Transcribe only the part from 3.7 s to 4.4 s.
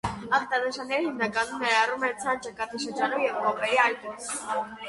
այտուց։